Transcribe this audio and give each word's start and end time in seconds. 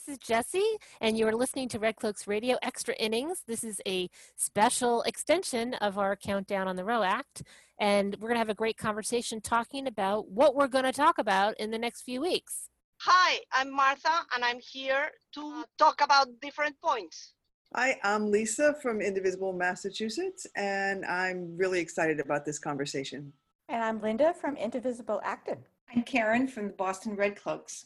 This 0.00 0.14
is 0.14 0.26
Jesse, 0.26 0.78
and 1.02 1.18
you 1.18 1.28
are 1.28 1.34
listening 1.34 1.68
to 1.68 1.78
Red 1.78 1.96
Cloaks 1.96 2.26
Radio 2.26 2.56
Extra 2.62 2.94
Innings. 2.94 3.42
This 3.46 3.62
is 3.62 3.82
a 3.86 4.08
special 4.34 5.02
extension 5.02 5.74
of 5.74 5.98
our 5.98 6.16
countdown 6.16 6.68
on 6.68 6.76
the 6.76 6.86
Roe 6.86 7.02
Act, 7.02 7.42
and 7.78 8.14
we're 8.14 8.28
going 8.28 8.36
to 8.36 8.38
have 8.38 8.48
a 8.48 8.54
great 8.54 8.78
conversation 8.78 9.42
talking 9.42 9.86
about 9.86 10.30
what 10.30 10.54
we're 10.54 10.68
going 10.68 10.86
to 10.86 10.92
talk 10.92 11.18
about 11.18 11.54
in 11.60 11.70
the 11.70 11.76
next 11.76 12.00
few 12.00 12.22
weeks. 12.22 12.70
Hi, 13.02 13.40
I'm 13.52 13.70
Martha, 13.70 14.24
and 14.34 14.42
I'm 14.42 14.58
here 14.58 15.10
to 15.34 15.64
talk 15.76 16.00
about 16.00 16.28
different 16.40 16.80
points. 16.82 17.34
Hi, 17.74 17.98
I'm 18.02 18.30
Lisa 18.30 18.76
from 18.80 19.02
Indivisible, 19.02 19.52
Massachusetts, 19.52 20.46
and 20.56 21.04
I'm 21.04 21.58
really 21.58 21.80
excited 21.80 22.20
about 22.20 22.46
this 22.46 22.58
conversation. 22.58 23.34
And 23.68 23.84
I'm 23.84 24.00
Linda 24.00 24.32
from 24.32 24.56
Indivisible 24.56 25.20
Acton. 25.22 25.58
I'm 25.94 26.04
Karen 26.04 26.48
from 26.48 26.68
the 26.68 26.72
Boston 26.72 27.16
Red 27.16 27.36
Cloaks. 27.36 27.84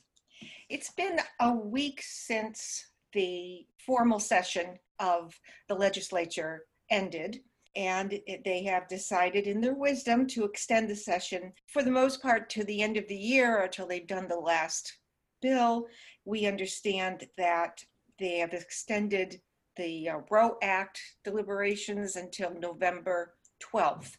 It's 0.69 0.91
been 0.91 1.19
a 1.41 1.53
week 1.53 2.01
since 2.03 2.87
the 3.13 3.67
formal 3.87 4.19
session 4.19 4.79
of 4.99 5.39
the 5.69 5.75
legislature 5.75 6.65
ended, 6.91 7.41
and 7.77 8.21
they 8.45 8.63
have 8.65 8.89
decided, 8.89 9.47
in 9.47 9.61
their 9.61 9.75
wisdom, 9.75 10.27
to 10.29 10.45
extend 10.45 10.89
the 10.89 10.97
session 10.97 11.53
for 11.67 11.83
the 11.83 11.91
most 11.91 12.23
part 12.23 12.49
to 12.51 12.65
the 12.65 12.83
end 12.83 12.97
of 12.97 13.09
the 13.09 13.17
year 13.17 13.63
until 13.63 13.87
they've 13.87 14.07
done 14.07 14.29
the 14.29 14.37
last 14.37 14.99
bill. 15.43 15.87
We 16.25 16.47
understand 16.47 17.29
that 17.37 17.85
they 18.19 18.39
have 18.39 18.53
extended 18.53 19.41
the 19.77 20.09
uh, 20.09 20.19
Roe 20.31 20.57
Act 20.63 21.01
deliberations 21.25 22.17
until 22.17 22.55
November 22.55 23.35
12th. 23.61 24.17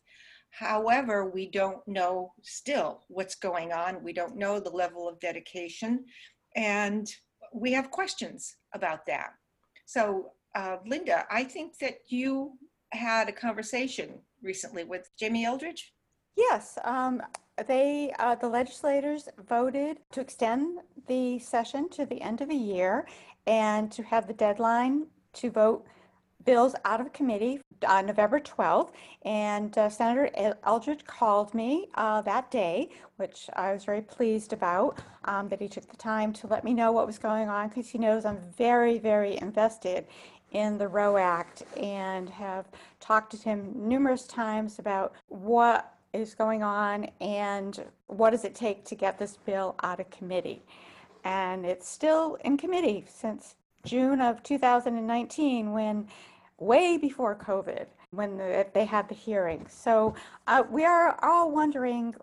However, 0.57 1.29
we 1.29 1.49
don't 1.49 1.85
know 1.85 2.31
still 2.41 3.01
what's 3.09 3.35
going 3.35 3.73
on. 3.73 4.03
We 4.03 4.13
don't 4.13 4.37
know 4.37 4.59
the 4.59 4.69
level 4.69 5.09
of 5.09 5.19
dedication. 5.19 6.05
And 6.55 7.13
we 7.53 7.73
have 7.73 7.91
questions 7.91 8.55
about 8.73 9.05
that. 9.07 9.31
So, 9.85 10.31
uh, 10.55 10.77
Linda, 10.85 11.25
I 11.29 11.43
think 11.43 11.77
that 11.79 11.97
you 12.07 12.53
had 12.93 13.27
a 13.27 13.33
conversation 13.33 14.21
recently 14.41 14.85
with 14.85 15.09
Jamie 15.19 15.45
Eldridge. 15.45 15.93
Yes, 16.37 16.77
um, 16.85 17.21
they 17.67 18.13
uh, 18.19 18.35
the 18.35 18.47
legislators 18.47 19.27
voted 19.47 19.99
to 20.11 20.21
extend 20.21 20.79
the 21.07 21.39
session 21.39 21.89
to 21.89 22.05
the 22.05 22.21
end 22.21 22.39
of 22.41 22.49
the 22.49 22.55
year 22.55 23.07
and 23.47 23.91
to 23.91 24.03
have 24.03 24.27
the 24.27 24.33
deadline 24.33 25.07
to 25.33 25.49
vote 25.49 25.85
bills 26.45 26.75
out 26.85 27.01
of 27.01 27.11
committee 27.11 27.59
on 27.87 28.05
November 28.05 28.39
12th. 28.39 28.91
And 29.23 29.77
uh, 29.77 29.89
Senator 29.89 30.55
Eldridge 30.63 31.05
called 31.05 31.53
me 31.53 31.87
uh, 31.95 32.21
that 32.21 32.51
day, 32.51 32.89
which 33.17 33.49
I 33.53 33.73
was 33.73 33.83
very 33.83 34.01
pleased 34.01 34.53
about, 34.53 34.99
um, 35.25 35.49
that 35.49 35.59
he 35.59 35.67
took 35.67 35.87
the 35.89 35.97
time 35.97 36.31
to 36.33 36.47
let 36.47 36.63
me 36.63 36.73
know 36.73 36.91
what 36.91 37.07
was 37.07 37.17
going 37.17 37.49
on 37.49 37.69
because 37.69 37.89
he 37.89 37.97
knows 37.97 38.25
I'm 38.25 38.39
very, 38.57 38.99
very 38.99 39.37
invested 39.37 40.05
in 40.51 40.77
the 40.77 40.87
Roe 40.87 41.17
Act 41.17 41.63
and 41.75 42.29
have 42.29 42.67
talked 42.99 43.31
to 43.31 43.37
him 43.37 43.71
numerous 43.75 44.25
times 44.25 44.79
about 44.79 45.13
what 45.27 45.93
is 46.13 46.33
going 46.33 46.63
on 46.63 47.09
and 47.19 47.83
what 48.07 48.29
does 48.29 48.45
it 48.45 48.55
take 48.55 48.85
to 48.85 48.95
get 48.95 49.19
this 49.19 49.37
bill 49.45 49.75
out 49.83 49.99
of 49.99 50.09
committee. 50.09 50.63
And 51.25 51.65
it's 51.65 51.89
still 51.89 52.37
in 52.45 52.55
committee 52.55 53.03
since 53.07 53.55
June 53.83 54.21
of 54.21 54.41
2019 54.43 55.71
when 55.71 56.07
way 56.57 56.97
before 56.97 57.35
COVID 57.35 57.85
when 58.11 58.37
the, 58.37 58.65
they 58.73 58.85
had 58.85 59.09
the 59.09 59.15
hearing. 59.15 59.65
So 59.69 60.15
uh, 60.47 60.63
we 60.69 60.85
are 60.85 61.17
all 61.23 61.51
wondering 61.51 62.15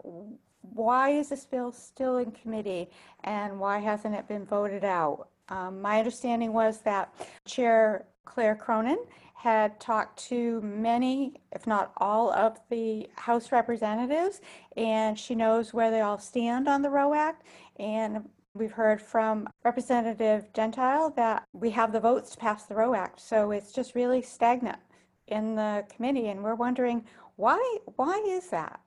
why 0.62 1.10
is 1.10 1.28
this 1.28 1.44
bill 1.44 1.72
still 1.72 2.18
in 2.18 2.30
committee 2.30 2.88
and 3.24 3.58
why 3.58 3.78
hasn't 3.78 4.14
it 4.14 4.28
been 4.28 4.44
voted 4.44 4.84
out? 4.84 5.28
Um, 5.48 5.82
my 5.82 5.98
understanding 5.98 6.52
was 6.52 6.78
that 6.80 7.12
Chair 7.44 8.06
Claire 8.24 8.54
Cronin 8.54 8.98
had 9.34 9.78
talked 9.80 10.24
to 10.28 10.60
many, 10.60 11.34
if 11.50 11.66
not 11.66 11.92
all, 11.96 12.32
of 12.32 12.60
the 12.70 13.08
House 13.16 13.50
representatives, 13.50 14.40
and 14.76 15.18
she 15.18 15.34
knows 15.34 15.74
where 15.74 15.90
they 15.90 16.00
all 16.00 16.18
stand 16.18 16.68
on 16.68 16.80
the 16.80 16.88
Roe 16.88 17.12
Act. 17.12 17.44
And 17.80 18.28
We've 18.54 18.72
heard 18.72 19.00
from 19.00 19.48
Representative 19.64 20.52
Gentile 20.52 21.10
that 21.16 21.44
we 21.54 21.70
have 21.70 21.90
the 21.90 22.00
votes 22.00 22.32
to 22.32 22.36
pass 22.36 22.64
the 22.64 22.74
Roe 22.74 22.94
Act, 22.94 23.18
so 23.18 23.50
it's 23.50 23.72
just 23.72 23.94
really 23.94 24.20
stagnant 24.20 24.78
in 25.26 25.54
the 25.54 25.86
committee, 25.94 26.28
and 26.28 26.42
we're 26.44 26.54
wondering 26.54 27.06
why. 27.36 27.78
Why 27.96 28.22
is 28.26 28.50
that? 28.50 28.80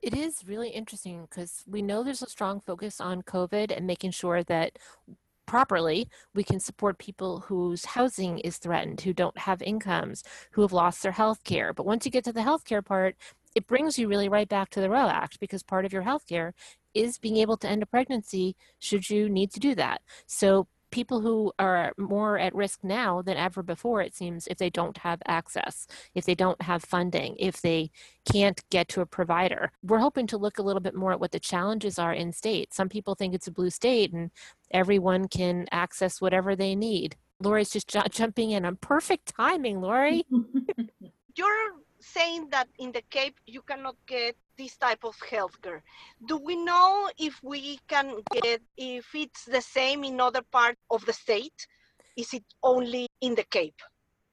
It 0.00 0.14
is 0.14 0.46
really 0.46 0.70
interesting 0.70 1.26
because 1.28 1.62
we 1.66 1.82
know 1.82 2.02
there's 2.02 2.22
a 2.22 2.28
strong 2.28 2.58
focus 2.58 3.02
on 3.02 3.20
COVID 3.22 3.70
and 3.70 3.86
making 3.86 4.12
sure 4.12 4.42
that 4.44 4.78
properly 5.44 6.08
we 6.34 6.42
can 6.42 6.58
support 6.58 6.96
people 6.96 7.40
whose 7.40 7.84
housing 7.84 8.38
is 8.38 8.56
threatened, 8.56 9.02
who 9.02 9.12
don't 9.12 9.36
have 9.36 9.60
incomes, 9.60 10.24
who 10.52 10.62
have 10.62 10.72
lost 10.72 11.02
their 11.02 11.12
health 11.12 11.44
care. 11.44 11.74
But 11.74 11.84
once 11.84 12.06
you 12.06 12.10
get 12.10 12.24
to 12.24 12.32
the 12.32 12.42
health 12.42 12.64
care 12.64 12.82
part, 12.82 13.14
it 13.54 13.66
brings 13.66 13.98
you 13.98 14.08
really 14.08 14.28
right 14.28 14.48
back 14.48 14.70
to 14.70 14.80
the 14.80 14.88
Roe 14.90 15.08
Act 15.08 15.38
because 15.38 15.62
part 15.62 15.84
of 15.84 15.92
your 15.92 16.02
health 16.02 16.26
care 16.26 16.54
is 16.94 17.18
being 17.18 17.36
able 17.36 17.56
to 17.58 17.68
end 17.68 17.82
a 17.82 17.86
pregnancy 17.86 18.56
should 18.78 19.10
you 19.10 19.28
need 19.28 19.50
to 19.52 19.60
do 19.60 19.74
that. 19.74 20.00
So 20.26 20.68
people 20.94 21.20
who 21.20 21.52
are 21.58 21.92
more 21.98 22.38
at 22.38 22.54
risk 22.54 22.78
now 22.84 23.20
than 23.20 23.36
ever 23.36 23.64
before, 23.64 24.00
it 24.00 24.14
seems, 24.14 24.46
if 24.46 24.58
they 24.58 24.70
don't 24.70 24.98
have 24.98 25.20
access, 25.26 25.88
if 26.14 26.24
they 26.24 26.36
don't 26.36 26.62
have 26.62 26.84
funding, 26.84 27.34
if 27.36 27.60
they 27.60 27.90
can't 28.30 28.62
get 28.70 28.86
to 28.86 29.00
a 29.00 29.06
provider. 29.06 29.72
We're 29.82 29.98
hoping 29.98 30.28
to 30.28 30.38
look 30.38 30.58
a 30.58 30.62
little 30.62 30.80
bit 30.80 30.94
more 30.94 31.10
at 31.10 31.18
what 31.18 31.32
the 31.32 31.40
challenges 31.40 31.98
are 31.98 32.12
in 32.12 32.32
state. 32.32 32.72
Some 32.72 32.88
people 32.88 33.16
think 33.16 33.34
it's 33.34 33.48
a 33.48 33.50
blue 33.50 33.70
state 33.70 34.12
and 34.12 34.30
everyone 34.70 35.26
can 35.26 35.66
access 35.72 36.20
whatever 36.20 36.54
they 36.54 36.76
need. 36.76 37.16
Lori's 37.42 37.70
just 37.70 37.88
j- 37.88 38.08
jumping 38.10 38.52
in 38.52 38.64
on 38.64 38.76
perfect 38.76 39.34
timing, 39.36 39.80
Lori. 39.80 40.24
You're 41.36 41.72
saying 41.98 42.50
that 42.50 42.68
in 42.78 42.92
the 42.92 43.02
Cape 43.10 43.40
you 43.46 43.62
cannot 43.62 43.96
get 44.06 44.36
this 44.56 44.76
type 44.76 45.04
of 45.04 45.16
healthcare. 45.18 45.80
Do 46.26 46.36
we 46.36 46.56
know 46.56 47.08
if 47.18 47.40
we 47.42 47.78
can 47.88 48.22
get 48.32 48.62
if 48.76 49.06
it's 49.14 49.44
the 49.44 49.60
same 49.60 50.04
in 50.04 50.20
other 50.20 50.42
parts 50.50 50.80
of 50.90 51.04
the 51.06 51.12
state? 51.12 51.66
Is 52.16 52.32
it 52.32 52.44
only 52.62 53.08
in 53.20 53.34
the 53.34 53.44
Cape? 53.44 53.80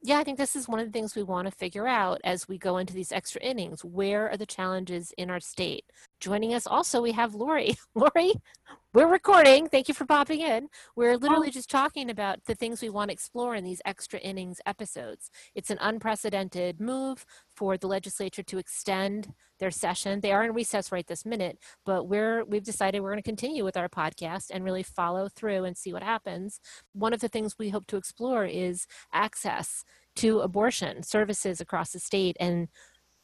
Yeah, 0.04 0.18
I 0.18 0.24
think 0.24 0.40
this 0.40 0.56
is 0.56 0.68
one 0.68 0.80
of 0.80 0.88
the 0.88 0.92
things 0.92 1.16
we 1.16 1.22
want 1.22 1.48
to 1.48 1.52
figure 1.52 1.88
out 1.88 2.22
as 2.24 2.48
we 2.48 2.58
go 2.58 2.78
into 2.78 2.94
these 2.94 3.12
extra 3.12 3.40
innings. 3.42 3.86
Where 3.86 4.32
are 4.32 4.38
the 4.38 4.48
challenges 4.48 5.14
in 5.16 5.30
our 5.30 5.40
state? 5.40 5.86
Joining 6.20 6.56
us 6.56 6.66
also, 6.66 7.04
we 7.04 7.12
have 7.12 7.36
Lori. 7.36 7.76
Lori, 7.96 8.34
we're 8.94 9.08
recording. 9.08 9.70
Thank 9.70 9.88
you 9.88 9.94
for 9.94 10.06
popping 10.06 10.42
in. 10.42 10.68
We're 10.98 11.16
literally 11.16 11.50
just 11.50 11.70
talking 11.70 12.10
about 12.10 12.44
the 12.44 12.56
things 12.56 12.82
we 12.82 12.90
want 12.90 13.08
to 13.08 13.14
explore 13.14 13.56
in 13.56 13.64
these 13.64 13.82
extra 13.86 14.20
innings 14.20 14.60
episodes. 14.66 15.32
It's 15.56 15.70
an 15.70 15.78
unprecedented 15.80 16.82
move 16.82 17.26
for 17.56 17.78
the 17.78 17.88
legislature 17.88 18.44
to 18.44 18.58
extend 18.58 19.34
their 19.60 19.72
session. 19.72 20.20
They 20.20 20.34
are 20.34 20.44
in 20.44 20.54
recess 20.54 20.92
right 20.92 21.08
this 21.08 21.26
minute, 21.26 21.58
but 21.86 22.10
we're 22.10 22.44
we've 22.44 22.64
decided 22.64 23.00
we're 23.00 23.12
going 23.12 23.24
to 23.24 23.30
continue 23.30 23.64
with 23.64 23.78
our 23.78 23.88
podcast 23.88 24.48
and 24.52 24.66
really 24.66 24.84
follow 24.84 25.30
through 25.30 25.64
and 25.64 25.78
see 25.78 25.94
what 25.94 26.04
happens. 26.04 26.60
One 26.92 27.14
of 27.14 27.22
the 27.22 27.30
things 27.30 27.58
we 27.58 27.70
hope 27.70 27.88
to 27.88 27.98
explore 27.98 28.46
is 28.46 28.88
access 29.14 29.86
to 30.18 30.42
abortion 30.42 31.04
services 31.04 31.62
across 31.62 31.92
the 31.92 32.00
state 32.00 32.36
and 32.40 32.68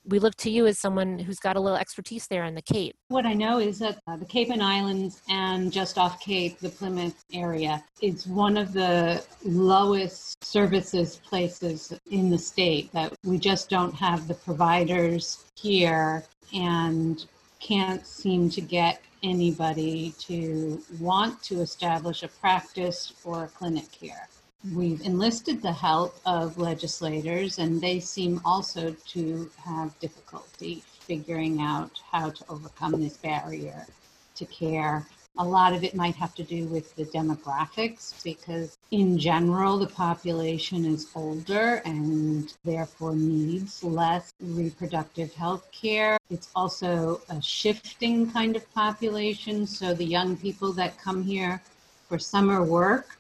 we 0.07 0.19
look 0.19 0.35
to 0.35 0.49
you 0.49 0.65
as 0.65 0.79
someone 0.79 1.19
who's 1.19 1.39
got 1.39 1.55
a 1.55 1.59
little 1.59 1.77
expertise 1.77 2.27
there 2.27 2.45
in 2.45 2.55
the 2.55 2.61
Cape. 2.61 2.95
What 3.09 3.25
I 3.25 3.33
know 3.33 3.59
is 3.59 3.79
that 3.79 3.99
uh, 4.07 4.15
the 4.15 4.25
Cape 4.25 4.49
and 4.49 4.63
Islands 4.63 5.21
and 5.29 5.71
just 5.71 5.97
off 5.97 6.19
Cape, 6.19 6.59
the 6.59 6.69
Plymouth 6.69 7.25
area, 7.33 7.83
is 8.01 8.25
one 8.25 8.57
of 8.57 8.73
the 8.73 9.23
lowest 9.43 10.43
services 10.43 11.17
places 11.17 11.93
in 12.09 12.29
the 12.29 12.37
state 12.37 12.91
that 12.93 13.13
we 13.23 13.37
just 13.37 13.69
don't 13.69 13.93
have 13.95 14.27
the 14.27 14.33
providers 14.33 15.45
here 15.55 16.23
and 16.53 17.25
can't 17.59 18.05
seem 18.05 18.49
to 18.49 18.61
get 18.61 19.01
anybody 19.23 20.13
to 20.19 20.81
want 20.99 21.41
to 21.43 21.59
establish 21.59 22.23
a 22.23 22.27
practice 22.27 23.13
or 23.25 23.45
a 23.45 23.47
clinic 23.47 23.87
here. 23.91 24.27
We've 24.73 25.01
enlisted 25.01 25.61
the 25.61 25.71
help 25.71 26.19
of 26.25 26.57
legislators, 26.57 27.59
and 27.59 27.79
they 27.79 27.99
seem 27.99 28.41
also 28.43 28.91
to 29.09 29.51
have 29.63 29.97
difficulty 29.99 30.83
figuring 31.01 31.61
out 31.61 32.01
how 32.11 32.31
to 32.31 32.43
overcome 32.49 32.99
this 32.99 33.17
barrier 33.17 33.85
to 34.35 34.45
care. 34.45 35.05
A 35.37 35.45
lot 35.45 35.73
of 35.73 35.83
it 35.83 35.95
might 35.95 36.15
have 36.15 36.33
to 36.35 36.43
do 36.43 36.65
with 36.65 36.95
the 36.95 37.05
demographics 37.05 38.23
because, 38.23 38.79
in 38.89 39.19
general, 39.19 39.77
the 39.77 39.87
population 39.87 40.85
is 40.85 41.07
older 41.13 41.83
and 41.85 42.51
therefore 42.65 43.15
needs 43.15 43.83
less 43.83 44.33
reproductive 44.41 45.31
health 45.35 45.71
care. 45.71 46.17
It's 46.31 46.49
also 46.55 47.21
a 47.29 47.39
shifting 47.41 48.31
kind 48.31 48.55
of 48.55 48.73
population. 48.73 49.67
So, 49.67 49.93
the 49.93 50.03
young 50.03 50.35
people 50.35 50.73
that 50.73 50.97
come 50.97 51.21
here 51.21 51.61
for 52.09 52.17
summer 52.17 52.63
work 52.63 53.16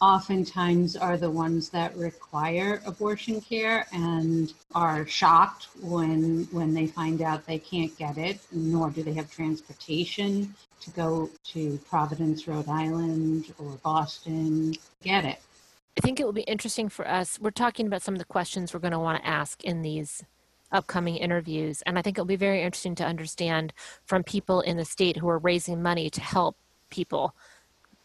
oftentimes 0.00 0.96
are 0.96 1.16
the 1.16 1.30
ones 1.30 1.68
that 1.70 1.96
require 1.96 2.80
abortion 2.86 3.40
care 3.40 3.86
and 3.92 4.52
are 4.74 5.06
shocked 5.06 5.68
when 5.80 6.46
when 6.52 6.72
they 6.72 6.86
find 6.86 7.20
out 7.20 7.44
they 7.46 7.58
can't 7.58 7.96
get 7.98 8.16
it 8.16 8.38
nor 8.52 8.90
do 8.90 9.02
they 9.02 9.12
have 9.12 9.30
transportation 9.30 10.54
to 10.80 10.90
go 10.90 11.28
to 11.44 11.78
Providence, 11.88 12.46
Rhode 12.46 12.68
Island 12.68 13.52
or 13.58 13.72
Boston 13.82 14.72
to 14.72 14.78
get 15.02 15.24
it. 15.24 15.38
I 15.96 16.00
think 16.00 16.20
it 16.20 16.24
will 16.24 16.32
be 16.32 16.42
interesting 16.42 16.88
for 16.88 17.08
us. 17.08 17.40
We're 17.40 17.50
talking 17.50 17.86
about 17.86 18.02
some 18.02 18.14
of 18.14 18.20
the 18.20 18.24
questions 18.24 18.72
we're 18.72 18.80
going 18.80 18.92
to 18.92 18.98
want 18.98 19.20
to 19.20 19.28
ask 19.28 19.64
in 19.64 19.82
these 19.82 20.22
upcoming 20.70 21.16
interviews. 21.16 21.82
And 21.82 21.98
I 21.98 22.02
think 22.02 22.16
it'll 22.16 22.26
be 22.26 22.36
very 22.36 22.62
interesting 22.62 22.94
to 22.96 23.04
understand 23.04 23.72
from 24.04 24.22
people 24.22 24.60
in 24.60 24.76
the 24.76 24.84
state 24.84 25.16
who 25.16 25.28
are 25.28 25.38
raising 25.38 25.82
money 25.82 26.08
to 26.10 26.20
help 26.20 26.56
people 26.90 27.34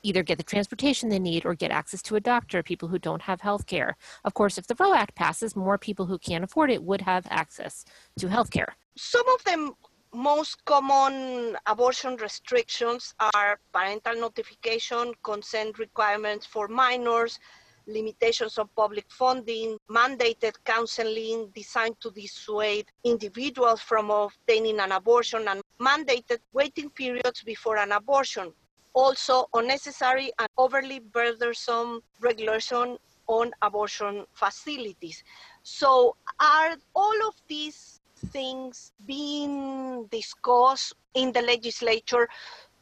either 0.03 0.21
get 0.21 0.37
the 0.37 0.43
transportation 0.43 1.09
they 1.09 1.19
need 1.19 1.45
or 1.45 1.55
get 1.55 1.71
access 1.71 2.01
to 2.03 2.15
a 2.15 2.19
doctor, 2.19 2.61
people 2.61 2.87
who 2.89 2.99
don't 2.99 3.21
have 3.23 3.41
health 3.41 3.65
care. 3.65 3.95
Of 4.23 4.33
course, 4.33 4.57
if 4.57 4.67
the 4.67 4.75
ROE 4.79 4.93
Act 4.93 5.15
passes, 5.15 5.55
more 5.55 5.77
people 5.77 6.05
who 6.05 6.19
can't 6.19 6.43
afford 6.43 6.69
it 6.69 6.83
would 6.83 7.01
have 7.01 7.25
access 7.29 7.85
to 8.19 8.27
health 8.27 8.51
care. 8.51 8.75
Some 8.95 9.27
of 9.29 9.43
the 9.45 9.71
most 10.13 10.63
common 10.65 11.57
abortion 11.65 12.15
restrictions 12.17 13.15
are 13.33 13.59
parental 13.73 14.15
notification, 14.15 15.13
consent 15.23 15.79
requirements 15.79 16.45
for 16.45 16.67
minors, 16.67 17.39
limitations 17.87 18.57
on 18.57 18.69
public 18.75 19.05
funding, 19.09 19.77
mandated 19.89 20.53
counseling 20.63 21.51
designed 21.55 21.99
to 21.99 22.11
dissuade 22.11 22.85
individuals 23.03 23.81
from 23.81 24.09
obtaining 24.11 24.79
an 24.79 24.91
abortion, 24.91 25.47
and 25.47 25.61
mandated 25.79 26.39
waiting 26.53 26.89
periods 26.89 27.41
before 27.43 27.77
an 27.77 27.91
abortion. 27.91 28.53
Also, 28.93 29.47
unnecessary 29.53 30.31
and 30.39 30.47
overly 30.57 30.99
burdensome 30.99 32.01
regulation 32.21 32.97
on 33.27 33.51
abortion 33.61 34.25
facilities. 34.33 35.23
So, 35.63 36.15
are 36.39 36.75
all 36.95 37.27
of 37.27 37.35
these 37.47 38.01
things 38.27 38.91
being 39.05 40.05
discussed 40.11 40.93
in 41.13 41.31
the 41.31 41.41
legislature 41.41 42.27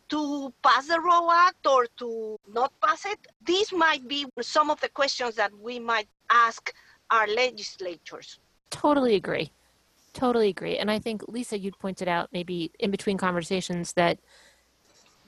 to 0.09 0.53
pass 0.63 0.87
the 0.87 0.99
ROE 0.99 1.29
Act 1.31 1.65
or 1.65 1.87
to 1.97 2.37
not 2.51 2.73
pass 2.81 3.05
it? 3.05 3.19
These 3.45 3.71
might 3.71 4.07
be 4.07 4.25
some 4.41 4.69
of 4.69 4.81
the 4.81 4.89
questions 4.89 5.35
that 5.35 5.51
we 5.57 5.79
might 5.79 6.07
ask 6.29 6.73
our 7.09 7.27
legislatures. 7.27 8.39
Totally 8.69 9.15
agree. 9.15 9.51
Totally 10.13 10.49
agree. 10.49 10.77
And 10.77 10.91
I 10.91 10.99
think, 10.99 11.23
Lisa, 11.27 11.57
you'd 11.57 11.79
pointed 11.79 12.07
out 12.07 12.29
maybe 12.33 12.71
in 12.79 12.91
between 12.91 13.17
conversations 13.17 13.93
that 13.93 14.19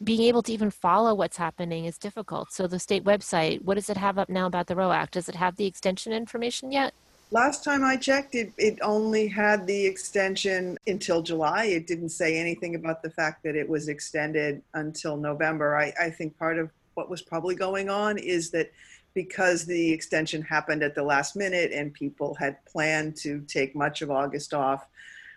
being 0.01 0.21
able 0.21 0.43
to 0.43 0.51
even 0.51 0.71
follow 0.71 1.13
what's 1.13 1.37
happening 1.37 1.85
is 1.85 1.97
difficult. 1.97 2.51
So, 2.51 2.67
the 2.67 2.79
state 2.79 3.03
website, 3.03 3.61
what 3.63 3.75
does 3.75 3.89
it 3.89 3.97
have 3.97 4.17
up 4.17 4.29
now 4.29 4.47
about 4.47 4.67
the 4.67 4.75
ROE 4.75 4.91
Act? 4.91 5.13
Does 5.13 5.29
it 5.29 5.35
have 5.35 5.55
the 5.55 5.65
extension 5.65 6.13
information 6.13 6.71
yet? 6.71 6.93
Last 7.31 7.63
time 7.63 7.83
I 7.83 7.95
checked, 7.95 8.35
it, 8.35 8.53
it 8.59 8.77
only 8.83 9.27
had 9.27 9.65
the 9.65 9.85
extension 9.87 10.77
until 10.85 11.23
July. 11.23 11.65
It 11.65 11.87
didn't 11.87 12.09
say 12.09 12.37
anything 12.37 12.75
about 12.75 13.01
the 13.01 13.09
fact 13.09 13.41
that 13.43 13.55
it 13.55 13.67
was 13.67 13.87
extended 13.87 14.61
until 14.75 15.17
November. 15.17 15.75
I, 15.75 15.93
I 15.99 16.09
think 16.11 16.37
part 16.37 16.59
of 16.59 16.69
what 16.93 17.09
was 17.09 17.23
probably 17.23 17.55
going 17.55 17.89
on 17.89 18.19
is 18.19 18.51
that 18.51 18.71
because 19.15 19.65
the 19.65 19.91
extension 19.91 20.43
happened 20.43 20.83
at 20.83 20.93
the 20.93 21.03
last 21.03 21.35
minute 21.35 21.71
and 21.71 21.93
people 21.93 22.35
had 22.35 22.63
planned 22.65 23.15
to 23.17 23.41
take 23.47 23.75
much 23.75 24.01
of 24.03 24.11
August 24.11 24.53
off, 24.53 24.87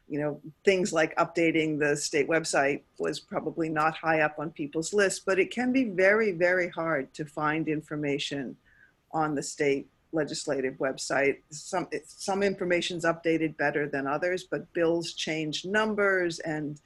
you 0.09 0.21
know, 0.21 0.41
things 0.65 0.93
like 0.93 1.17
updating 1.17 1.79
the 1.79 1.97
state 1.97 2.29
website 2.29 2.83
was 2.99 3.19
probably 3.19 3.69
not 3.69 3.97
high 3.97 4.21
up 4.21 4.39
on 4.39 4.51
people's 4.51 4.95
lists, 4.95 5.21
but 5.25 5.39
it 5.39 5.51
can 5.51 5.73
be 5.73 5.85
very, 5.85 6.31
very 6.31 6.69
hard 6.69 7.13
to 7.15 7.25
find 7.25 7.69
information 7.69 8.57
on 9.13 9.35
the 9.35 9.43
state 9.43 9.89
legislative 10.13 10.75
website. 10.75 11.39
Some 11.51 11.89
some 12.07 12.43
information's 12.43 13.05
updated 13.05 13.57
better 13.57 13.89
than 13.89 14.07
others, 14.07 14.45
but 14.45 14.73
bills 14.73 15.13
change 15.13 15.65
numbers 15.65 16.39
and 16.41 16.81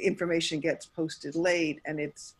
information 0.00 0.60
gets 0.60 0.86
posted 0.86 1.36
late, 1.36 1.80
and 1.84 2.00
it's 2.00 2.34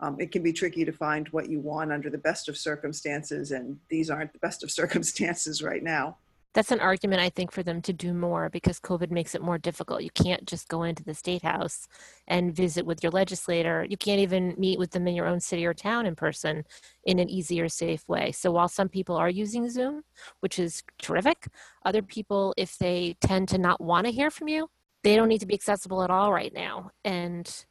um, 0.00 0.20
it 0.20 0.32
can 0.32 0.42
be 0.42 0.52
tricky 0.52 0.84
to 0.84 0.92
find 0.92 1.28
what 1.28 1.48
you 1.48 1.60
want 1.60 1.92
under 1.92 2.10
the 2.10 2.18
best 2.18 2.48
of 2.48 2.58
circumstances, 2.58 3.52
and 3.52 3.78
these 3.88 4.10
aren't 4.10 4.32
the 4.32 4.40
best 4.40 4.64
of 4.64 4.70
circumstances 4.80 5.62
right 5.62 5.84
now 5.84 6.16
that's 6.54 6.72
an 6.72 6.80
argument 6.80 7.20
I 7.20 7.28
think 7.28 7.52
for 7.52 7.62
them 7.62 7.82
to 7.82 7.92
do 7.92 8.14
more 8.14 8.48
because 8.48 8.80
COVID 8.80 9.10
makes 9.10 9.34
it 9.34 9.42
more 9.42 9.58
difficult. 9.58 10.02
You 10.02 10.10
can't 10.10 10.46
just 10.46 10.68
go 10.68 10.82
into 10.82 11.04
the 11.04 11.14
state 11.14 11.42
house 11.42 11.86
and 12.26 12.54
visit 12.54 12.86
with 12.86 13.02
your 13.02 13.12
legislator. 13.12 13.86
You 13.88 13.96
can't 13.96 14.20
even 14.20 14.54
meet 14.56 14.78
with 14.78 14.92
them 14.92 15.06
in 15.06 15.14
your 15.14 15.26
own 15.26 15.40
city 15.40 15.66
or 15.66 15.74
town 15.74 16.06
in 16.06 16.16
person 16.16 16.64
in 17.04 17.18
an 17.18 17.28
easier, 17.28 17.68
safe 17.68 18.08
way. 18.08 18.32
So 18.32 18.50
while 18.50 18.68
some 18.68 18.88
people 18.88 19.16
are 19.16 19.30
using 19.30 19.68
Zoom, 19.68 20.02
which 20.40 20.58
is 20.58 20.82
terrific, 21.00 21.48
other 21.84 22.02
people, 22.02 22.54
if 22.56 22.78
they 22.78 23.16
tend 23.20 23.48
to 23.48 23.58
not 23.58 23.80
want 23.80 24.06
to 24.06 24.12
hear 24.12 24.30
from 24.30 24.48
you, 24.48 24.68
they 25.04 25.16
don't 25.16 25.28
need 25.28 25.40
to 25.40 25.46
be 25.46 25.54
accessible 25.54 26.02
at 26.02 26.10
all 26.10 26.32
right 26.32 26.52
now. 26.52 26.90
And 27.04 27.64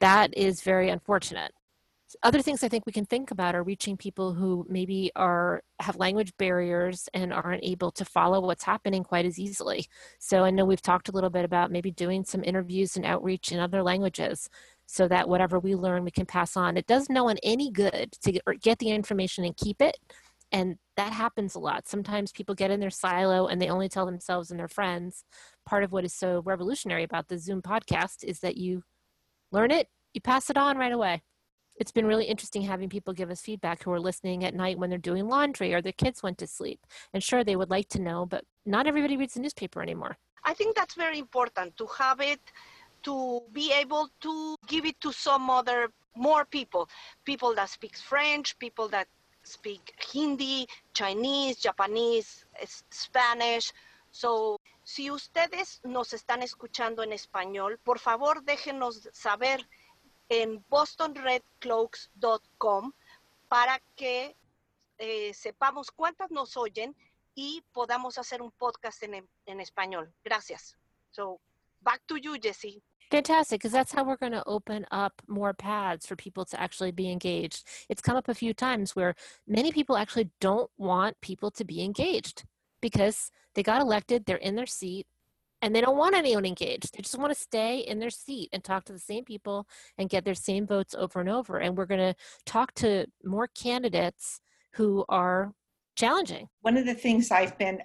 that 0.00 0.36
is 0.36 0.62
very 0.62 0.90
unfortunate 0.90 1.52
other 2.22 2.42
things 2.42 2.62
I 2.62 2.68
think 2.68 2.86
we 2.86 2.92
can 2.92 3.06
think 3.06 3.30
about 3.30 3.54
are 3.54 3.62
reaching 3.62 3.96
people 3.96 4.32
who 4.34 4.66
maybe 4.68 5.10
are 5.16 5.62
have 5.80 5.96
language 5.96 6.32
barriers 6.38 7.08
and 7.14 7.32
aren't 7.32 7.64
able 7.64 7.90
to 7.92 8.04
follow 8.04 8.40
what's 8.40 8.64
happening 8.64 9.04
quite 9.04 9.26
as 9.26 9.38
easily. 9.38 9.86
So 10.18 10.44
I 10.44 10.50
know 10.50 10.64
we've 10.64 10.82
talked 10.82 11.08
a 11.08 11.12
little 11.12 11.30
bit 11.30 11.44
about 11.44 11.70
maybe 11.70 11.90
doing 11.90 12.24
some 12.24 12.44
interviews 12.44 12.96
and 12.96 13.04
outreach 13.04 13.52
in 13.52 13.58
other 13.58 13.82
languages 13.82 14.48
so 14.86 15.08
that 15.08 15.28
whatever 15.28 15.58
we 15.58 15.74
learn 15.74 16.04
we 16.04 16.10
can 16.10 16.26
pass 16.26 16.56
on. 16.56 16.76
It 16.76 16.86
does 16.86 17.08
no 17.08 17.24
one 17.24 17.38
any 17.42 17.70
good 17.70 18.12
to 18.22 18.32
get, 18.60 18.78
the 18.78 18.90
information 18.90 19.44
and 19.44 19.56
keep 19.56 19.80
it. 19.80 19.96
And 20.50 20.76
that 20.96 21.12
happens 21.12 21.54
a 21.54 21.60
lot. 21.60 21.88
Sometimes 21.88 22.32
people 22.32 22.54
get 22.54 22.70
in 22.70 22.80
their 22.80 22.90
silo 22.90 23.46
and 23.46 23.60
they 23.60 23.68
only 23.68 23.88
tell 23.88 24.04
themselves 24.06 24.50
and 24.50 24.60
their 24.60 24.68
friends. 24.68 25.24
Part 25.66 25.82
of 25.82 25.92
what 25.92 26.04
is 26.04 26.12
so 26.12 26.42
revolutionary 26.44 27.04
about 27.04 27.28
the 27.28 27.38
Zoom 27.38 27.62
podcast 27.62 28.24
is 28.24 28.40
that 28.40 28.56
you 28.56 28.82
learn 29.50 29.70
it, 29.70 29.88
you 30.12 30.20
pass 30.20 30.50
it 30.50 30.56
on 30.58 30.76
right 30.76 30.92
away 30.92 31.22
it's 31.76 31.92
been 31.92 32.06
really 32.06 32.26
interesting 32.26 32.62
having 32.62 32.88
people 32.88 33.12
give 33.12 33.30
us 33.30 33.40
feedback 33.40 33.82
who 33.82 33.92
are 33.92 34.00
listening 34.00 34.44
at 34.44 34.54
night 34.54 34.78
when 34.78 34.90
they're 34.90 34.98
doing 34.98 35.28
laundry 35.28 35.74
or 35.74 35.80
their 35.80 35.92
kids 35.92 36.22
went 36.22 36.38
to 36.38 36.46
sleep. 36.46 36.80
And 37.12 37.22
sure, 37.22 37.44
they 37.44 37.56
would 37.56 37.70
like 37.70 37.88
to 37.90 38.00
know, 38.00 38.26
but 38.26 38.44
not 38.66 38.86
everybody 38.86 39.16
reads 39.16 39.34
the 39.34 39.40
newspaper 39.40 39.82
anymore. 39.82 40.16
I 40.44 40.54
think 40.54 40.76
that's 40.76 40.94
very 40.94 41.18
important 41.18 41.76
to 41.76 41.86
have 41.98 42.20
it, 42.20 42.40
to 43.04 43.42
be 43.52 43.72
able 43.72 44.08
to 44.20 44.56
give 44.66 44.84
it 44.84 45.00
to 45.00 45.12
some 45.12 45.50
other 45.50 45.88
more 46.14 46.44
people, 46.44 46.88
people 47.24 47.54
that 47.54 47.70
speak 47.70 47.96
French, 47.96 48.58
people 48.58 48.88
that 48.88 49.08
speak 49.42 49.92
Hindi, 50.12 50.66
Chinese, 50.94 51.56
Japanese, 51.56 52.44
Spanish. 52.90 53.72
So, 54.10 54.58
si 54.84 55.10
ustedes 55.10 55.80
nos 55.84 56.12
están 56.12 56.42
escuchando 56.42 57.02
en 57.02 57.12
español, 57.12 57.78
por 57.82 57.98
favor 57.98 58.42
déjenos 58.44 59.08
saber 59.12 59.66
en 60.32 60.64
bostonredcloaks.com 60.70 62.92
para 63.48 63.80
que 63.94 64.34
eh, 64.96 65.34
sepamos 65.34 65.90
cuántas 65.90 66.30
nos 66.30 66.56
oyen 66.56 66.96
y 67.34 67.62
podamos 67.72 68.16
hacer 68.16 68.40
un 68.40 68.50
podcast 68.52 69.02
en, 69.02 69.28
en 69.44 69.60
español. 69.60 70.10
Gracias. 70.24 70.78
So, 71.10 71.38
back 71.82 72.00
to 72.06 72.16
you, 72.16 72.38
Jessie. 72.42 72.82
Fantastic, 73.10 73.60
because 73.60 73.72
that's 73.72 73.92
how 73.92 74.04
we're 74.04 74.16
going 74.16 74.32
to 74.32 74.42
open 74.46 74.86
up 74.90 75.20
more 75.28 75.52
paths 75.52 76.06
for 76.06 76.16
people 76.16 76.46
to 76.46 76.58
actually 76.58 76.92
be 76.92 77.10
engaged. 77.10 77.68
It's 77.90 78.00
come 78.00 78.16
up 78.16 78.30
a 78.30 78.34
few 78.34 78.54
times 78.54 78.96
where 78.96 79.14
many 79.46 79.70
people 79.70 79.98
actually 79.98 80.30
don't 80.40 80.70
want 80.78 81.20
people 81.20 81.50
to 81.50 81.64
be 81.64 81.84
engaged 81.84 82.44
because 82.80 83.30
they 83.54 83.62
got 83.62 83.82
elected, 83.82 84.24
they're 84.24 84.38
in 84.38 84.54
their 84.54 84.64
seat, 84.64 85.06
and 85.62 85.74
they 85.74 85.80
don't 85.80 85.96
want 85.96 86.16
anyone 86.16 86.44
engaged. 86.44 86.94
They 86.94 87.02
just 87.02 87.18
want 87.18 87.32
to 87.32 87.38
stay 87.38 87.78
in 87.78 88.00
their 88.00 88.10
seat 88.10 88.50
and 88.52 88.62
talk 88.62 88.84
to 88.86 88.92
the 88.92 88.98
same 88.98 89.24
people 89.24 89.66
and 89.96 90.10
get 90.10 90.24
their 90.24 90.34
same 90.34 90.66
votes 90.66 90.94
over 90.98 91.20
and 91.20 91.28
over. 91.28 91.58
And 91.58 91.76
we're 91.78 91.86
going 91.86 92.12
to 92.12 92.14
talk 92.44 92.74
to 92.74 93.06
more 93.24 93.46
candidates 93.46 94.40
who 94.72 95.04
are 95.08 95.54
challenging. 95.94 96.48
One 96.62 96.76
of 96.76 96.84
the 96.84 96.94
things 96.94 97.30
I've 97.30 97.56
been 97.58 97.80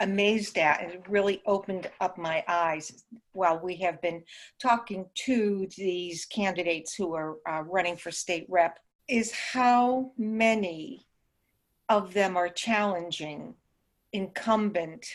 amazed 0.00 0.56
at 0.58 0.82
and 0.82 1.02
really 1.08 1.42
opened 1.46 1.90
up 2.00 2.16
my 2.16 2.44
eyes 2.46 3.04
while 3.32 3.58
we 3.58 3.76
have 3.76 4.00
been 4.00 4.22
talking 4.60 5.06
to 5.14 5.68
these 5.76 6.24
candidates 6.26 6.94
who 6.94 7.14
are 7.14 7.36
uh, 7.48 7.62
running 7.62 7.96
for 7.96 8.10
state 8.10 8.46
rep 8.48 8.78
is 9.08 9.32
how 9.32 10.12
many 10.16 11.06
of 11.88 12.12
them 12.14 12.36
are 12.36 12.48
challenging 12.48 13.54
incumbent 14.12 15.06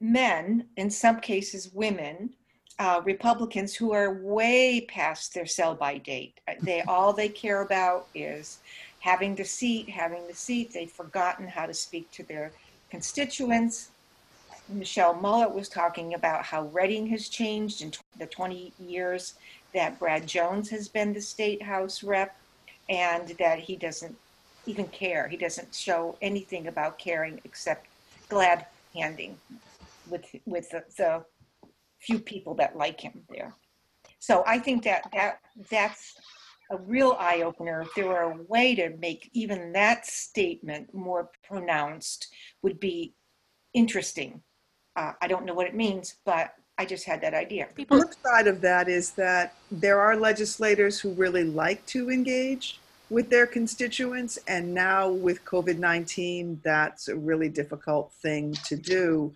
men, 0.00 0.66
in 0.76 0.90
some 0.90 1.20
cases 1.20 1.72
women, 1.72 2.30
uh, 2.78 3.00
Republicans 3.04 3.74
who 3.74 3.92
are 3.92 4.14
way 4.14 4.82
past 4.82 5.32
their 5.32 5.46
sell 5.46 5.74
by 5.74 5.98
date. 5.98 6.38
Uh, 6.46 6.52
they 6.62 6.82
all 6.88 7.12
they 7.12 7.28
care 7.28 7.62
about 7.62 8.08
is 8.14 8.58
having 9.00 9.34
the 9.34 9.44
seat, 9.44 9.88
having 9.88 10.26
the 10.26 10.34
seat. 10.34 10.72
They've 10.72 10.90
forgotten 10.90 11.46
how 11.46 11.66
to 11.66 11.74
speak 11.74 12.10
to 12.12 12.22
their 12.24 12.52
constituents. 12.90 13.90
Michelle 14.68 15.14
Mullet 15.14 15.54
was 15.54 15.68
talking 15.68 16.14
about 16.14 16.44
how 16.44 16.64
Reading 16.64 17.06
has 17.08 17.28
changed 17.28 17.82
in 17.82 17.92
the 18.18 18.26
20 18.26 18.72
years 18.80 19.34
that 19.72 19.98
Brad 19.98 20.26
Jones 20.26 20.68
has 20.70 20.88
been 20.88 21.12
the 21.12 21.20
state 21.20 21.62
house 21.62 22.02
rep, 22.02 22.36
and 22.88 23.28
that 23.38 23.60
he 23.60 23.76
doesn't 23.76 24.16
even 24.66 24.88
care. 24.88 25.28
He 25.28 25.36
doesn't 25.36 25.74
show 25.74 26.16
anything 26.20 26.66
about 26.66 26.98
caring 26.98 27.40
except 27.44 27.86
glad 28.28 28.66
handing 28.94 29.36
with 30.10 30.24
with 30.44 30.70
the, 30.70 30.84
the 30.96 31.24
few 32.00 32.18
people 32.18 32.54
that 32.54 32.76
like 32.76 33.00
him 33.00 33.22
there. 33.28 33.54
So 34.18 34.42
I 34.46 34.58
think 34.58 34.84
that 34.84 35.04
that 35.12 35.40
that's 35.70 36.14
a 36.70 36.76
real 36.78 37.16
eye 37.18 37.42
opener. 37.42 37.82
If 37.82 37.94
there 37.94 38.08
were 38.08 38.22
a 38.22 38.42
way 38.48 38.74
to 38.74 38.90
make 38.98 39.30
even 39.32 39.72
that 39.72 40.06
statement 40.06 40.92
more 40.92 41.30
pronounced, 41.44 42.28
would 42.62 42.80
be 42.80 43.14
interesting. 43.72 44.42
Uh, 44.96 45.12
I 45.20 45.28
don't 45.28 45.44
know 45.44 45.54
what 45.54 45.66
it 45.66 45.74
means, 45.74 46.16
but 46.24 46.54
I 46.78 46.84
just 46.84 47.04
had 47.04 47.20
that 47.22 47.34
idea. 47.34 47.68
People, 47.74 48.00
flip 48.00 48.14
side 48.22 48.46
of 48.46 48.60
that 48.62 48.88
is 48.88 49.12
that 49.12 49.54
there 49.70 50.00
are 50.00 50.16
legislators 50.16 51.00
who 51.00 51.12
really 51.12 51.44
like 51.44 51.84
to 51.86 52.10
engage 52.10 52.80
with 53.08 53.30
their 53.30 53.46
constituents, 53.46 54.38
and 54.48 54.74
now 54.74 55.08
with 55.08 55.44
COVID 55.44 55.78
19, 55.78 56.60
that's 56.64 57.08
a 57.08 57.16
really 57.16 57.48
difficult 57.48 58.12
thing 58.20 58.52
to 58.64 58.76
do. 58.76 59.34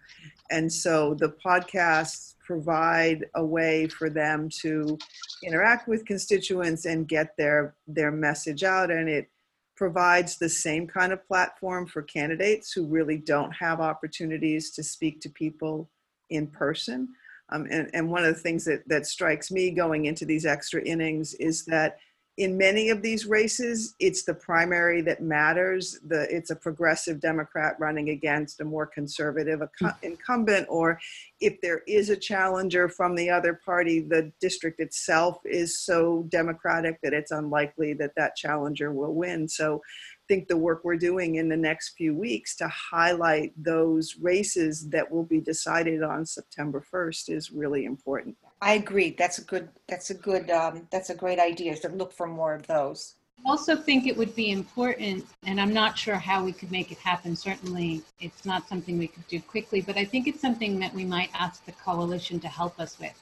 And 0.51 0.73
so 0.73 1.15
the 1.15 1.35
podcasts 1.45 2.35
provide 2.45 3.27
a 3.37 3.45
way 3.45 3.87
for 3.87 4.11
them 4.11 4.49
to 4.61 4.99
interact 5.45 5.87
with 5.87 6.05
constituents 6.05 6.85
and 6.85 7.07
get 7.07 7.37
their, 7.37 7.75
their 7.87 8.11
message 8.11 8.65
out. 8.65 8.91
And 8.91 9.09
it 9.09 9.29
provides 9.77 10.37
the 10.37 10.49
same 10.49 10.87
kind 10.87 11.13
of 11.13 11.27
platform 11.27 11.87
for 11.87 12.03
candidates 12.03 12.73
who 12.73 12.87
really 12.87 13.17
don't 13.17 13.53
have 13.53 13.81
opportunities 13.81 14.73
to 14.73 14.83
speak 14.83 15.21
to 15.21 15.31
people 15.31 15.89
in 16.29 16.47
person. 16.49 17.09
Um, 17.51 17.67
and, 17.71 17.89
and 17.95 18.11
one 18.11 18.25
of 18.25 18.35
the 18.35 18.41
things 18.41 18.65
that, 18.65 18.87
that 18.89 19.07
strikes 19.07 19.51
me 19.51 19.71
going 19.71 20.05
into 20.07 20.25
these 20.25 20.45
extra 20.45 20.83
innings 20.83 21.35
is 21.35 21.65
that 21.67 21.99
in 22.41 22.57
many 22.57 22.89
of 22.89 23.03
these 23.03 23.27
races, 23.27 23.95
it's 24.01 24.23
the 24.23 24.33
primary 24.33 25.03
that 25.03 25.23
matters. 25.23 26.01
The, 26.09 26.27
it's 26.35 26.49
a 26.49 26.57
progressive 26.57 27.21
Democrat 27.21 27.77
running 27.79 28.09
against 28.09 28.63
a 28.63 28.65
more 28.65 28.87
conservative 28.87 29.61
mm. 29.61 29.95
incumbent, 30.03 30.67
or 30.71 30.99
if 31.43 31.61
there 31.61 31.83
is 31.87 32.09
a 32.09 32.17
challenger 32.17 32.89
from 32.89 33.15
the 33.15 33.29
other 33.29 33.61
party, 33.63 34.01
the 34.01 34.33
district 34.41 34.81
itself 34.81 35.41
is 35.45 35.81
so 35.81 36.25
Democratic 36.31 36.99
that 37.03 37.13
it's 37.13 37.31
unlikely 37.31 37.93
that 37.93 38.15
that 38.17 38.37
challenger 38.37 38.91
will 38.91 39.15
win. 39.15 39.47
So 39.47 39.83
I 39.85 40.25
think 40.27 40.49
the 40.49 40.57
work 40.57 40.81
we're 40.83 40.97
doing 40.97 41.35
in 41.35 41.51
the 41.51 41.59
next 41.59 41.91
few 41.91 42.15
weeks 42.15 42.57
to 42.57 42.69
highlight 42.69 43.53
those 43.63 44.17
races 44.19 44.89
that 44.89 45.11
will 45.11 45.25
be 45.25 45.43
decided 45.43 46.03
on 46.03 46.25
September 46.25 46.83
1st 46.91 47.29
is 47.29 47.51
really 47.51 47.85
important. 47.85 48.39
I 48.63 48.75
agree. 48.75 49.15
That's 49.17 49.39
a 49.39 49.45
good. 49.45 49.69
That's 49.89 50.11
a 50.11 50.15
good. 50.15 50.51
Um, 50.51 50.87
that's 50.91 51.11
a 51.11 51.15
great 51.15 51.39
idea. 51.39 51.77
To 51.77 51.89
look 51.89 52.13
for 52.13 52.27
more 52.27 52.55
of 52.55 52.67
those. 52.67 53.15
I 53.45 53.49
also 53.49 53.75
think 53.75 54.07
it 54.07 54.17
would 54.17 54.35
be 54.37 54.51
important, 54.51 55.25
and 55.47 55.59
I'm 55.59 55.73
not 55.73 55.97
sure 55.97 56.17
how 56.17 56.45
we 56.45 56.53
could 56.53 56.71
make 56.71 56.93
it 56.93 56.99
happen. 56.99 57.35
Certainly, 57.35 58.03
it's 58.21 58.45
not 58.45 58.69
something 58.69 58.99
we 58.99 59.09
could 59.09 59.27
do 59.29 59.41
quickly, 59.41 59.81
but 59.81 59.97
I 59.97 60.05
think 60.05 60.29
it's 60.29 60.41
something 60.41 60.79
that 60.81 60.93
we 60.93 61.05
might 61.05 61.31
ask 61.33 61.65
the 61.65 61.73
coalition 61.73 62.39
to 62.41 62.49
help 62.49 62.79
us 62.79 62.99
with. 62.99 63.19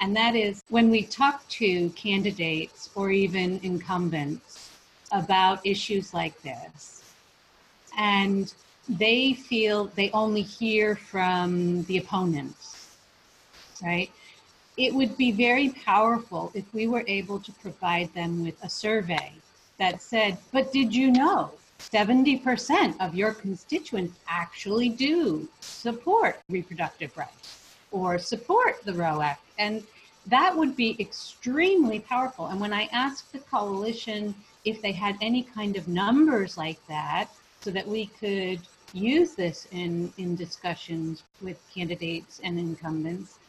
And 0.00 0.16
that 0.16 0.34
is 0.34 0.64
when 0.70 0.90
we 0.90 1.04
talk 1.04 1.46
to 1.50 1.90
candidates 1.90 2.90
or 2.96 3.10
even 3.10 3.60
incumbents 3.62 4.70
about 5.12 5.64
issues 5.64 6.12
like 6.14 6.40
this. 6.42 7.02
And 7.96 8.52
they 8.88 9.34
feel 9.34 9.86
they 9.94 10.10
only 10.10 10.42
hear 10.42 10.96
from 10.96 11.84
the 11.84 11.98
opponents, 11.98 12.96
right? 13.82 14.10
It 14.80 14.94
would 14.94 15.18
be 15.18 15.30
very 15.30 15.68
powerful 15.68 16.50
if 16.54 16.64
we 16.72 16.88
were 16.88 17.04
able 17.06 17.38
to 17.40 17.52
provide 17.52 18.14
them 18.14 18.42
with 18.42 18.56
a 18.64 18.70
survey 18.70 19.30
that 19.76 20.00
said, 20.00 20.38
but 20.52 20.72
did 20.72 20.94
you 20.94 21.10
know 21.10 21.50
70% 21.78 22.98
of 22.98 23.14
your 23.14 23.34
constituents 23.34 24.18
actually 24.26 24.88
do 24.88 25.46
support 25.60 26.40
reproductive 26.48 27.14
rights 27.14 27.76
or 27.90 28.18
support 28.18 28.82
the 28.82 28.94
Roe 28.94 29.20
Act? 29.20 29.44
And 29.58 29.84
that 30.28 30.56
would 30.56 30.76
be 30.76 30.96
extremely 30.98 32.00
powerful. 32.00 32.46
And 32.46 32.58
when 32.58 32.72
I 32.72 32.88
asked 32.90 33.32
the 33.32 33.40
coalition 33.40 34.34
if 34.64 34.80
they 34.80 34.92
had 34.92 35.18
any 35.20 35.42
kind 35.42 35.76
of 35.76 35.88
numbers 35.88 36.56
like 36.56 36.80
that 36.86 37.28
so 37.60 37.70
that 37.70 37.86
we 37.86 38.06
could 38.06 38.60
use 38.94 39.34
this 39.34 39.68
in, 39.72 40.10
in 40.16 40.36
discussions 40.36 41.22
with 41.42 41.58
candidates 41.74 42.40
and 42.42 42.58
incumbents. 42.58 43.39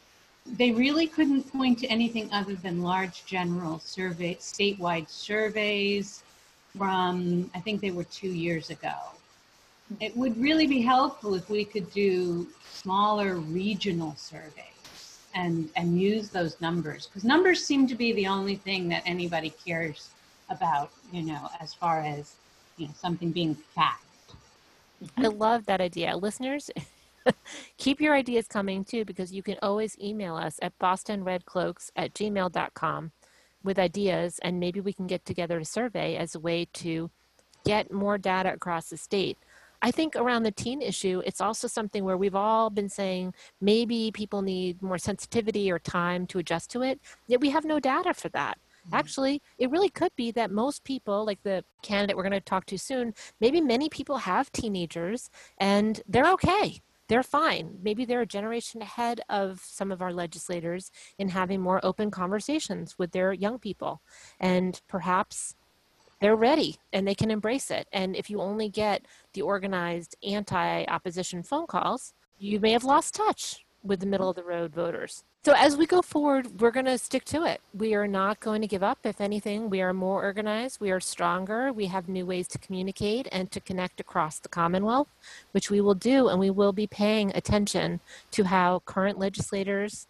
They 0.45 0.71
really 0.71 1.07
couldn't 1.07 1.51
point 1.51 1.79
to 1.79 1.87
anything 1.87 2.29
other 2.31 2.55
than 2.55 2.81
large 2.81 3.25
general 3.25 3.79
survey, 3.79 4.35
statewide 4.35 5.09
surveys 5.09 6.23
from, 6.77 7.49
I 7.53 7.59
think 7.59 7.81
they 7.81 7.91
were 7.91 8.03
two 8.05 8.31
years 8.31 8.69
ago. 8.69 8.95
It 9.99 10.15
would 10.15 10.37
really 10.37 10.67
be 10.67 10.81
helpful 10.81 11.35
if 11.35 11.49
we 11.49 11.65
could 11.65 11.91
do 11.91 12.47
smaller 12.71 13.35
regional 13.35 14.15
surveys 14.15 15.19
and, 15.35 15.69
and 15.75 15.99
use 15.99 16.29
those 16.29 16.59
numbers 16.61 17.07
because 17.07 17.23
numbers 17.23 17.63
seem 17.63 17.87
to 17.87 17.95
be 17.95 18.13
the 18.13 18.27
only 18.27 18.55
thing 18.55 18.89
that 18.89 19.03
anybody 19.05 19.53
cares 19.65 20.09
about, 20.49 20.91
you 21.11 21.23
know, 21.23 21.49
as 21.59 21.73
far 21.73 22.01
as, 22.01 22.35
you 22.77 22.87
know, 22.87 22.93
something 22.95 23.31
being 23.31 23.55
fact. 23.55 24.03
I 25.17 25.27
love 25.27 25.65
that 25.65 25.81
idea. 25.81 26.15
Listeners, 26.15 26.69
keep 27.77 28.01
your 28.01 28.13
ideas 28.13 28.47
coming 28.47 28.83
too, 28.83 29.05
because 29.05 29.33
you 29.33 29.43
can 29.43 29.57
always 29.61 29.97
email 29.99 30.35
us 30.35 30.59
at 30.61 30.77
bostonredcloaks 30.79 31.91
at 31.95 32.13
gmail.com 32.13 33.11
with 33.63 33.79
ideas, 33.79 34.39
and 34.43 34.59
maybe 34.59 34.79
we 34.79 34.93
can 34.93 35.07
get 35.07 35.25
together 35.25 35.59
a 35.59 35.65
survey 35.65 36.15
as 36.15 36.35
a 36.35 36.39
way 36.39 36.65
to 36.73 37.11
get 37.63 37.91
more 37.91 38.17
data 38.17 38.53
across 38.53 38.89
the 38.89 38.97
state. 38.97 39.37
I 39.83 39.91
think 39.91 40.15
around 40.15 40.43
the 40.43 40.51
teen 40.51 40.81
issue, 40.81 41.23
it's 41.25 41.41
also 41.41 41.67
something 41.67 42.03
where 42.03 42.17
we've 42.17 42.35
all 42.35 42.69
been 42.69 42.89
saying 42.89 43.33
maybe 43.59 44.11
people 44.13 44.41
need 44.43 44.81
more 44.81 44.99
sensitivity 44.99 45.71
or 45.71 45.79
time 45.79 46.27
to 46.27 46.39
adjust 46.39 46.69
to 46.71 46.83
it, 46.83 46.99
yet 47.27 47.41
we 47.41 47.49
have 47.49 47.65
no 47.65 47.79
data 47.79 48.13
for 48.13 48.29
that. 48.29 48.57
Mm-hmm. 48.85 48.95
Actually, 48.95 49.41
it 49.57 49.71
really 49.71 49.89
could 49.89 50.15
be 50.15 50.31
that 50.31 50.51
most 50.51 50.83
people, 50.83 51.25
like 51.25 51.41
the 51.43 51.63
candidate 51.81 52.15
we're 52.15 52.23
going 52.23 52.31
to 52.31 52.39
talk 52.41 52.65
to 52.67 52.77
soon, 52.77 53.13
maybe 53.39 53.61
many 53.61 53.89
people 53.89 54.17
have 54.17 54.51
teenagers 54.51 55.29
and 55.59 56.01
they're 56.07 56.31
okay. 56.31 56.81
They're 57.11 57.23
fine. 57.23 57.77
Maybe 57.83 58.05
they're 58.05 58.21
a 58.21 58.25
generation 58.25 58.81
ahead 58.81 59.19
of 59.27 59.59
some 59.65 59.91
of 59.91 60.01
our 60.01 60.13
legislators 60.13 60.91
in 61.17 61.27
having 61.27 61.59
more 61.59 61.85
open 61.85 62.09
conversations 62.09 62.97
with 62.97 63.11
their 63.11 63.33
young 63.33 63.59
people. 63.59 64.01
And 64.39 64.79
perhaps 64.87 65.55
they're 66.21 66.37
ready 66.37 66.77
and 66.93 67.05
they 67.05 67.13
can 67.13 67.29
embrace 67.29 67.69
it. 67.69 67.89
And 67.91 68.15
if 68.15 68.29
you 68.29 68.39
only 68.39 68.69
get 68.69 69.07
the 69.33 69.41
organized 69.41 70.15
anti 70.23 70.85
opposition 70.85 71.43
phone 71.43 71.67
calls, 71.67 72.13
you 72.39 72.61
may 72.61 72.71
have 72.71 72.85
lost 72.85 73.13
touch 73.13 73.65
with 73.83 73.99
the 73.99 74.05
middle 74.05 74.29
of 74.29 74.37
the 74.37 74.45
road 74.45 74.73
voters. 74.73 75.25
So 75.43 75.55
as 75.57 75.75
we 75.75 75.87
go 75.87 76.03
forward, 76.03 76.61
we're 76.61 76.69
going 76.69 76.85
to 76.85 76.99
stick 76.99 77.25
to 77.25 77.45
it. 77.45 77.61
We 77.73 77.95
are 77.95 78.07
not 78.07 78.39
going 78.39 78.61
to 78.61 78.67
give 78.67 78.83
up. 78.83 78.99
If 79.03 79.19
anything, 79.19 79.71
we 79.71 79.81
are 79.81 79.91
more 79.91 80.21
organized, 80.21 80.79
we 80.79 80.91
are 80.91 80.99
stronger, 80.99 81.73
we 81.73 81.87
have 81.87 82.07
new 82.07 82.27
ways 82.27 82.47
to 82.49 82.59
communicate 82.59 83.27
and 83.31 83.49
to 83.49 83.59
connect 83.59 83.99
across 83.99 84.37
the 84.37 84.49
Commonwealth, 84.49 85.07
which 85.51 85.71
we 85.71 85.81
will 85.81 85.95
do, 85.95 86.27
and 86.27 86.39
we 86.39 86.51
will 86.51 86.73
be 86.73 86.85
paying 86.85 87.31
attention 87.33 88.01
to 88.29 88.43
how 88.43 88.83
current 88.85 89.17
legislators 89.17 90.05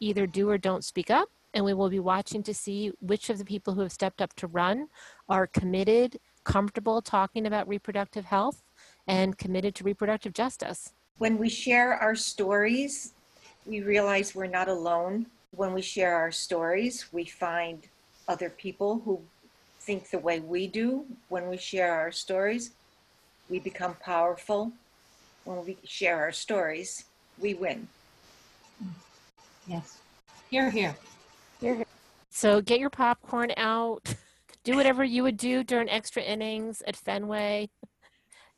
either 0.00 0.26
do 0.26 0.50
or 0.50 0.58
don't 0.58 0.84
speak 0.84 1.10
up, 1.10 1.30
and 1.54 1.64
we 1.64 1.72
will 1.72 1.88
be 1.88 1.98
watching 1.98 2.42
to 2.42 2.52
see 2.52 2.92
which 3.00 3.30
of 3.30 3.38
the 3.38 3.46
people 3.46 3.72
who 3.72 3.80
have 3.80 3.92
stepped 3.92 4.20
up 4.20 4.34
to 4.34 4.46
run 4.46 4.88
are 5.30 5.46
committed, 5.46 6.20
comfortable 6.44 7.00
talking 7.00 7.46
about 7.46 7.66
reproductive 7.66 8.26
health, 8.26 8.62
and 9.06 9.38
committed 9.38 9.74
to 9.76 9.82
reproductive 9.82 10.34
justice. 10.34 10.92
When 11.16 11.38
we 11.38 11.48
share 11.48 11.94
our 11.94 12.14
stories, 12.14 13.14
we 13.68 13.82
realize 13.82 14.34
we're 14.34 14.46
not 14.46 14.68
alone. 14.68 15.26
When 15.54 15.74
we 15.74 15.82
share 15.82 16.14
our 16.14 16.32
stories, 16.32 17.06
we 17.12 17.24
find 17.24 17.86
other 18.26 18.50
people 18.50 19.02
who 19.04 19.20
think 19.80 20.10
the 20.10 20.18
way 20.18 20.40
we 20.40 20.66
do. 20.66 21.04
When 21.28 21.48
we 21.48 21.58
share 21.58 21.92
our 21.92 22.10
stories, 22.10 22.70
we 23.48 23.58
become 23.58 23.94
powerful. 24.02 24.72
When 25.44 25.64
we 25.64 25.76
share 25.84 26.18
our 26.18 26.32
stories, 26.32 27.04
we 27.38 27.54
win. 27.54 27.88
Yes. 29.66 29.98
Here, 30.50 30.70
here. 30.70 30.96
Here. 31.60 31.84
So 32.30 32.60
get 32.62 32.80
your 32.80 32.90
popcorn 32.90 33.52
out. 33.56 34.14
Do 34.64 34.76
whatever 34.76 35.02
you 35.02 35.22
would 35.22 35.38
do 35.38 35.64
during 35.64 35.88
extra 35.88 36.22
innings 36.22 36.82
at 36.86 36.94
Fenway. 36.94 37.70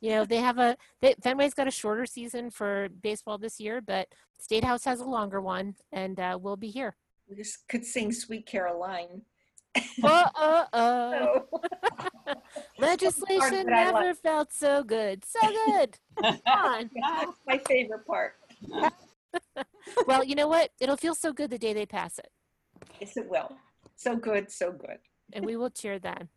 You 0.01 0.11
know, 0.11 0.25
they 0.25 0.39
have 0.39 0.59
a 0.59 0.77
they, 1.01 1.15
Fenway's 1.23 1.55
got 1.55 1.69
a 1.69 1.71
shorter 1.71 2.07
season 2.07 2.51
for 2.51 2.89
baseball 3.03 3.39
this 3.39 3.61
year, 3.61 3.81
but 3.81 4.09
State 4.39 4.65
House 4.65 4.85
has 4.85 5.01
a 5.01 5.05
longer 5.05 5.41
one, 5.41 5.75
and 5.93 6.19
uh, 6.19 6.39
we'll 6.41 6.57
be 6.57 6.71
here. 6.71 6.97
We 7.29 7.37
just 7.37 7.69
could 7.69 7.85
sing 7.85 8.11
"Sweet 8.13 8.47
Caroline." 8.47 9.23
uh, 10.03 10.29
uh, 10.35 10.65
uh. 10.73 11.41
Legislation 12.79 13.67
never 13.67 14.07
like. 14.07 14.17
felt 14.23 14.53
so 14.53 14.83
good. 14.83 15.23
So 15.25 15.41
good. 15.67 15.99
Come 16.21 16.41
on. 16.47 16.91
That's 17.01 17.39
my 17.47 17.59
favorite 17.69 18.07
part. 18.07 18.35
well, 20.07 20.25
you 20.25 20.35
know 20.35 20.49
what? 20.49 20.71
It'll 20.81 20.97
feel 20.97 21.15
so 21.15 21.33
good 21.33 21.51
the 21.51 21.59
day 21.59 21.73
they 21.73 21.87
pass 21.87 22.19
it. 22.19 22.31
Yes, 23.01 23.17
it 23.17 23.29
will. 23.29 23.53
So 23.97 24.17
good, 24.17 24.51
so 24.51 24.73
good. 24.73 24.99
and 25.33 25.45
we 25.45 25.57
will 25.57 25.71
cheer 25.71 25.99
then. 25.99 26.29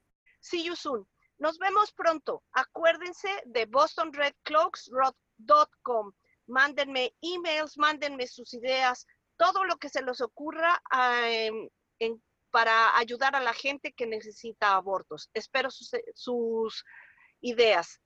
See 0.41 0.63
you 0.63 0.75
soon. 0.75 1.05
Nos 1.44 1.58
vemos 1.58 1.92
pronto. 1.92 2.42
Acuérdense 2.54 3.28
de 3.44 3.66
bostonredcloaksrock.com. 3.66 6.14
Mándenme 6.48 7.14
emails, 7.20 7.78
mándenme 7.78 8.28
sus 8.28 8.54
ideas, 8.54 9.06
todo 9.36 9.66
lo 9.66 9.76
que 9.76 9.90
se 9.90 10.02
les 10.02 10.22
ocurra 10.22 10.82
en, 12.00 12.24
para 12.50 12.98
ayudar 12.98 13.36
a 13.36 13.42
la 13.42 13.52
gente 13.52 13.92
que 13.92 14.08
necesita 14.08 14.76
abortos. 14.76 15.30
Espero 15.34 15.70
sus, 15.70 15.92
sus 16.16 16.86
ideas. 17.42 18.00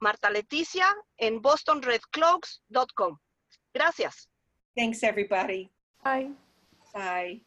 Marta 0.00 0.28
Leticia 0.28 0.92
en 1.18 1.40
bostonredcloaks.com. 1.40 3.16
Gracias. 3.72 4.28
Thanks, 4.74 5.04
everybody. 5.04 5.70
Bye. 6.02 6.34
Bye. 6.92 7.46